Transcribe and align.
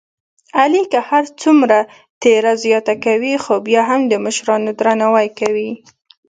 علی 0.61 0.83
که 0.91 0.99
هرڅومره 1.09 1.79
تېره 2.21 2.53
زیاته 2.63 2.95
کوي، 3.05 3.33
خوبیا 3.43 3.81
هم 3.89 4.01
د 4.11 4.13
مشرانو 4.25 4.71
درناوی 4.79 5.27
لري. 5.39 5.69